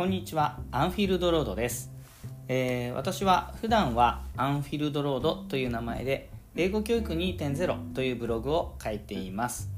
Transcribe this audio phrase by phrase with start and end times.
[0.00, 1.90] こんにちはアンフィールドロードです、
[2.48, 9.68] えー、私は普段はアンフィールドロードという名前で英語教育2.0というブログを書いています。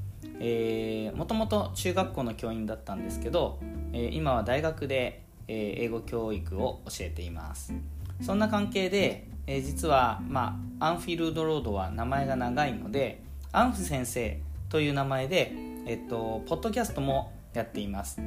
[1.13, 3.59] もともと中学校の教員だったんですけど、
[3.91, 7.73] えー、今は大学で、えー、英語教育を教えています。
[8.21, 13.21] そんな関係で、え、実は、まあ、アンフィールドロードは名前が長いので
[13.51, 15.51] アンフ先生という名前で、
[15.85, 18.21] えっと、ポッドキャストもやっています。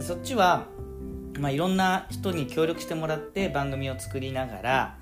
[0.00, 0.64] そっちは、
[1.42, 4.98] まあ、いろんな人に協力してもらって番組を作りながら、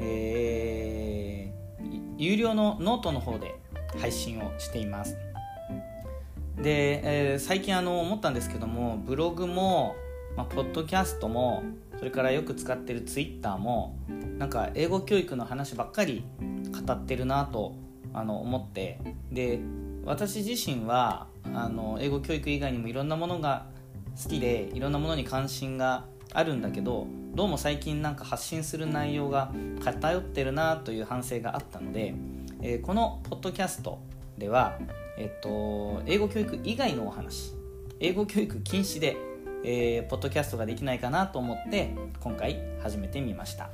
[0.00, 3.54] えー、有料のノートの方で
[4.00, 5.16] 配信をしています。
[6.56, 9.94] で、えー、最近あの思ったんですけどもブログも、
[10.36, 11.62] まあ、ポッドキャストも
[11.98, 13.96] それからよく使ってるツイッターも
[14.38, 16.24] なんか英語教育の話ばっかり
[16.84, 17.76] 語ってるなと
[18.12, 18.98] あの思って。
[19.30, 19.60] で
[20.04, 23.66] 私自身はあの英語教育以外にもいろんなものが
[24.22, 29.52] 好きでいろんなものに関心があるんだけどどうも最近なんか発信する内容が
[29.84, 32.14] 偏ってるなという反省があったので、
[32.62, 33.98] えー、このポッドキャスト
[34.38, 34.78] では、
[35.18, 37.52] えっと、英語教育以外のお話
[38.00, 39.16] 英語教育禁止で、
[39.64, 43.70] えー、ポッドキャストができないかなと思って今回始めてみました。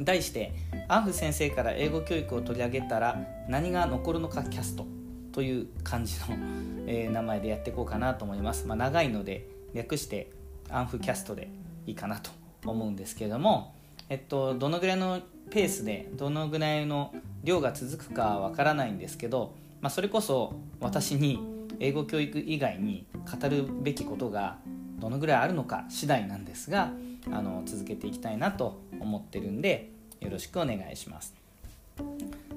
[0.00, 0.52] 題して
[0.88, 4.86] アンフ先生から英語教育を取り上げたら何が残るのかキャスト。
[5.32, 6.36] という感じの、
[6.86, 10.30] えー、名前でやっていこうかなと思います、まあ、長いので略して
[10.70, 11.48] アンフキャストで
[11.86, 12.30] いいかなと
[12.64, 13.74] 思うんですけれども、
[14.08, 21.40] えっと、どのぐらいのペースでどのぐらいの量が続くかわからないんですけど、まあ、それこそ私に
[21.80, 24.58] 英語教育以外に語るべきことが
[24.98, 26.92] どのぐらいあるのか次第なんですが
[27.30, 31.34] あの続けていきたいなと思ってるんでよろしくお願いします。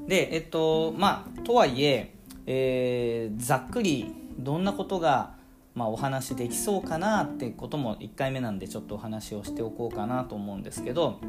[0.07, 2.13] でえっとまあとはいえ
[2.45, 5.33] えー、ざっくりどんなことが、
[5.73, 11.19] まあ、お話できそうかなってことも1回目なんでちょっとお話をしておこうかなと思うんですけど、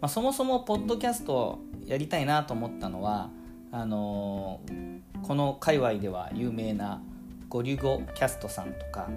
[0.00, 3.30] まあ、そもそもポッドキャストやりたいなと思ったのは
[3.72, 7.00] あのー、この界隈では有名な
[7.48, 9.08] ゴリュゴキャストさんとか、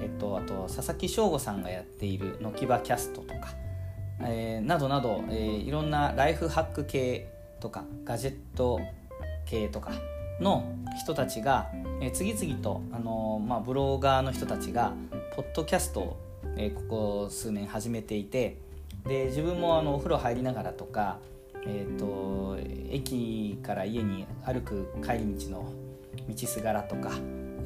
[0.00, 3.54] えっと、あと佐々木翔吾さんがやっているのきばキャストとか、
[4.20, 7.28] えー、などなど、えー、いろんなライフハック系
[7.58, 8.80] とかガジェット
[9.46, 9.92] 系とか
[10.40, 10.64] の
[10.98, 11.70] 人たちが、
[12.00, 14.92] え、次々と、あのー、まあ、ブロガーの人たちが
[15.36, 16.16] ポッドキャストを、
[16.56, 18.58] え、ここ数年始めていて
[19.06, 21.18] で自分もあのお風呂入りながらとか、
[21.66, 22.56] えーと、
[22.90, 25.72] 駅から家に歩く帰り道の
[26.28, 27.10] 道すがらとか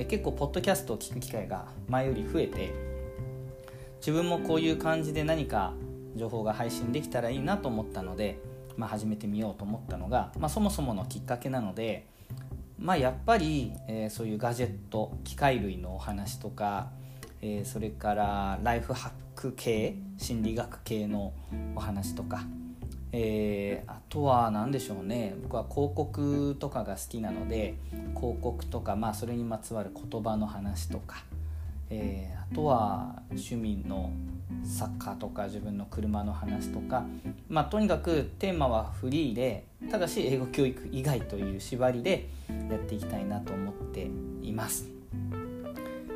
[0.08, 2.72] 結構ポッドキャストを聞く機会が前より増えて
[3.98, 5.72] 自分もこういう感じで何か
[6.14, 8.38] 情報が配信できたらいいなと思ったので
[8.76, 12.06] まあ、始めてみようと思ったのが、まあ、そもそものきっかけなので、
[12.78, 16.90] まあ、やっぱり、えー、そういうガジェット機械類のお話とか、
[17.40, 21.32] えー、それからライフハック系心理学系の
[21.74, 22.44] お話とか、
[23.12, 25.34] えー、あとは何でしょうね。
[25.42, 27.74] 僕は広告とかが好きなので
[28.14, 31.24] 広告とか、まあ、それにまつわる言葉の話とか、
[31.90, 34.12] えー、あとは趣味の
[34.64, 37.04] サッカーとか自分の車の話とか、
[37.48, 42.28] まあ、とにかくテーマはフリーでただし英語教育以外という縛りで
[42.70, 44.08] やっていきたいなと思って
[44.42, 44.88] います。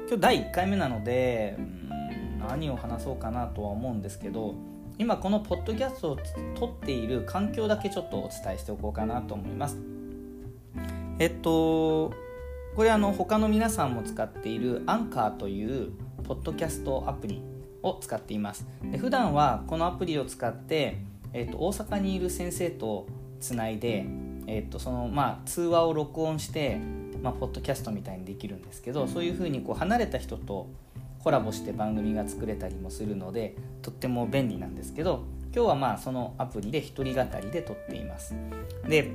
[0.08, 4.54] 今日第1回目なのでうん何を話そうかなとは思うんですけど
[4.98, 6.18] 今このポッドキャストを
[6.56, 9.78] 撮っている環境だけちょっとお伝えしておこうかなと思います。
[11.18, 12.12] えっと
[12.76, 15.92] これあの他の皆さんも使っているアンカーという
[16.24, 17.42] ポッドキャストアプリ
[17.82, 18.66] を使っています。
[18.82, 20.98] で普段はこのアプリを使って、
[21.32, 23.06] えーと、大阪にいる先生と
[23.40, 24.06] つないで、
[24.46, 26.78] えーとそのまあ、通話を録音して、
[27.22, 30.68] まあ、ポッドキャストみたいにできるんですけどそういうふうにこう離れた人と
[31.22, 38.34] コラボして番組が作れたりもするのでとっても便利なんですけど今日はまあそのアプリで一人語りで撮っています。
[38.88, 39.10] で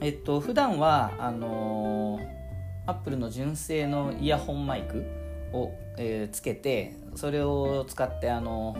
[0.00, 2.45] えっと普段はあのー、
[2.86, 5.04] アップルの純正のイヤホンマイク
[5.52, 8.76] を、えー、つけてそれを使ってあの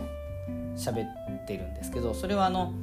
[0.75, 2.73] 喋ってるんですけどそれはあの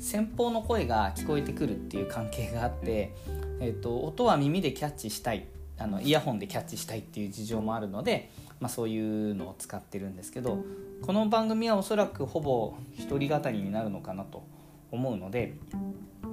[0.00, 3.14] 先方の声が聞こえてくるっていう関係があって、
[3.60, 5.46] えーと、音は耳でキャッチしたい
[5.78, 10.64] あのイヤホンでキャッチしたいっていう事情もあるので、まあ、そういうのを使ってるんですけど
[11.02, 14.42] この番組はおそらくほぼ一人語りになるのかなと
[14.90, 15.54] 思うので、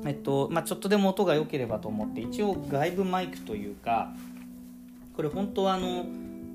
[0.06, 4.12] えっとまあ、ちょっとでも音が良ければと思って一応外部マイクというか
[5.20, 6.06] これ本当はあの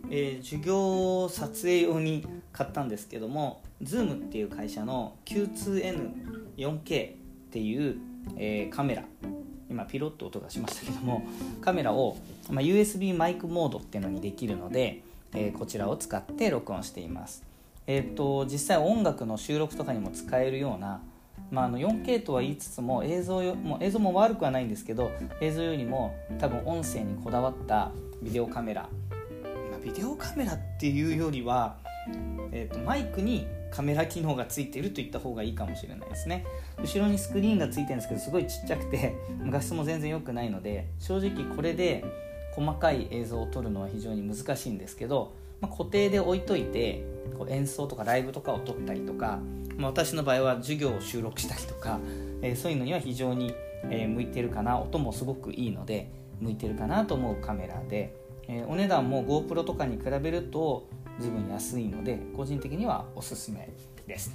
[0.08, 6.78] えー、授業撮影用に買ったんですけども Zoom っていう会社の Q2N4K
[7.10, 7.14] っ
[7.50, 7.98] ていう、
[8.38, 9.04] えー、カメラ
[9.68, 11.26] 今ピロッと音がしましたけども
[11.60, 12.16] カメラを、
[12.48, 15.02] まあ、USB マイクモードっていうのにできるので、
[15.34, 17.42] えー、こちらを使って録音しています。
[17.86, 21.02] えーと、実際音楽の収録とかにも使えるような、
[21.50, 25.10] まあ、あの 4K とは言いつつも映像よもう映像も悪くはないんですけど
[25.40, 27.92] 映像よりも多分音声にこだわった
[28.22, 28.88] ビデオカメラ、
[29.70, 31.76] まあ、ビデオカメラっていうよりは、
[32.52, 36.46] えーと、マイクにカメラ機能がついてるといった方がいいかもしれないですね。
[36.80, 39.14] 後ろにスクリーンがついてるんですけどすごいちっちゃくて
[39.50, 42.04] 画質も全然良くないので正直これで
[42.54, 47.02] 細かい映像を撮るのは非常に難しいんですけど、まあ、固定で置いといて
[47.38, 49.38] こう演奏とかライブとかを撮ったりとか、
[49.78, 52.00] まあ、私の場合は授業を収録したりとか、
[52.42, 58.14] えー、そういうのには非常に、えー、向いてるかな音もすごくいいので向いてるかなと思うカメラで、
[58.46, 60.86] えー、お値段も GoPro とかに比べると
[61.18, 63.70] 随分安いので個人的にはおすすめ
[64.06, 64.34] です。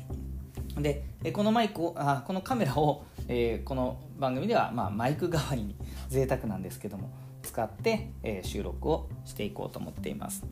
[0.82, 1.04] で
[1.34, 5.76] このマイクをあこのカメラを、えー、この番組では、まあ、マイク代わりに
[6.08, 7.12] 贅沢なんですけども
[7.44, 10.46] 使って、えー、収録をしていこうと思っています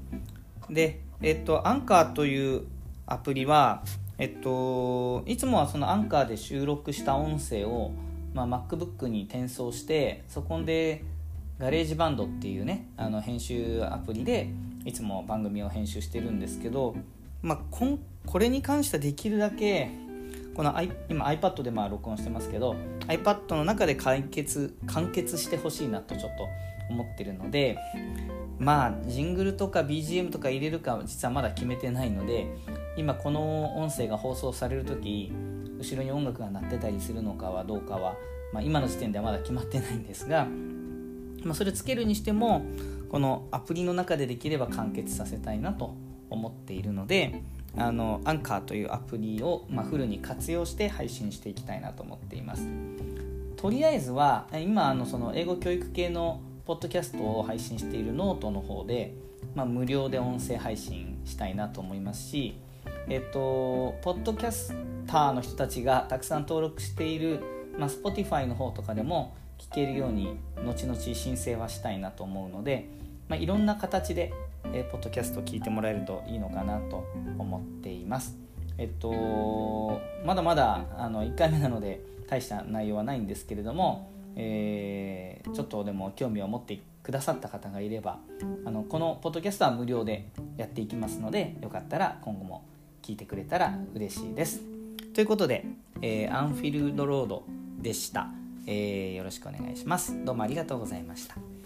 [0.69, 2.63] でえっとアンカーという
[3.05, 3.83] アプリは
[4.17, 7.91] えっといつもはそのアンカーで収録した音声を、
[8.33, 11.03] まあ、MacBook に転送してそこで
[11.59, 14.49] GarageBand っていうねあの編集アプリで
[14.85, 16.95] いつも番組を編集してるんですけど、
[17.41, 19.89] まあ、こんこれに関してはできるだけ
[20.53, 20.73] この
[21.09, 22.75] 今 iPad でまあ録音してますけど
[23.07, 26.47] iPad の中で解決完結してほしいなとちょっと
[26.89, 27.77] 思ってるので
[28.59, 32.47] まあジングルとか BGM とか入れるかは実はまだ決めてないので
[32.95, 35.31] 今この音声が放送される時
[35.79, 38.15] 後ろに音楽が鳴ってたりするのかはどうかは、
[38.51, 40.47] まあ、今の時点ではまだ決まってないんですが、
[41.43, 42.65] まあ、それつけるにしても
[43.09, 45.95] このアプリの中でできれば完結させたいなと
[46.29, 47.41] 思っているので
[47.77, 52.67] あのアンカーというアプリを、まあ、フルに活用して配信していきたいなと思っています。
[53.55, 59.13] とりあえずは今あのその英語教育系のポッドキャストを配信しているノートの方で、
[59.55, 62.59] まあ、無料で音声配信したいなと思いますし、
[63.07, 64.75] えっと、ポッドキャス
[65.07, 67.39] ターの人たちがたくさん登録している、
[67.79, 72.89] まあ、Spotify の方とかでも聞けるように後々申請はしたいなと思うので、
[73.29, 74.33] まあ、いろんな形で、
[74.73, 77.05] え、ポッドキャストを聞いてもらえるといいのかなと
[77.39, 78.35] 思っています。
[78.77, 88.19] えっと、まだまだあの1回目なので大した内容はないんですけれども、えー、ちょっとでも興味を持ってくださった方がいれば
[88.65, 92.63] あのこのポッドキャストは無料でやっていきますのでよかったら今後も
[93.01, 94.61] 聞いてくれたら嬉しいです。
[95.13, 95.65] ということで、
[96.01, 97.43] えー、アンフィールドロード
[97.79, 98.27] でした、
[98.67, 100.23] えー、よろしくお願いします。
[100.23, 101.56] どうもありがとうございました。